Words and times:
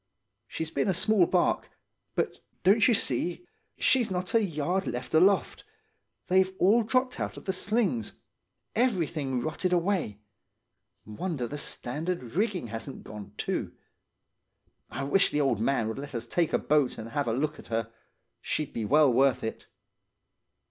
She's 0.47 0.71
been 0.71 0.87
a 0.87 0.95
small 0.95 1.27
barque; 1.27 1.69
but, 2.15 2.39
don't 2.63 2.87
you 2.87 2.95
see, 2.95 3.45
she's 3.77 4.09
not 4.09 4.33
a 4.33 4.43
yard 4.43 4.87
left 4.87 5.13
aloft. 5.13 5.63
They've 6.25 6.51
all 6.57 6.81
dropped 6.81 7.19
out 7.19 7.37
of 7.37 7.45
the 7.45 7.53
slings; 7.53 8.13
everything 8.73 9.41
rotted 9.41 9.71
away; 9.71 10.17
wonder 11.05 11.45
the 11.47 11.59
standing 11.59 12.29
rigging 12.29 12.65
hasn't 12.69 13.03
gone, 13.03 13.33
too. 13.37 13.73
I 14.89 15.03
wish 15.03 15.29
the 15.29 15.41
old 15.41 15.59
man 15.59 15.87
would 15.87 15.99
let 15.99 16.15
us 16.15 16.25
take 16.25 16.49
the 16.49 16.57
boat 16.57 16.97
and 16.97 17.09
have 17.09 17.27
a 17.27 17.31
look 17.33 17.59
at 17.59 17.67
her. 17.67 17.93
She'd 18.41 18.73
be 18.73 18.85
well 18.85 19.13
worth 19.13 19.43
it. 19.43 19.67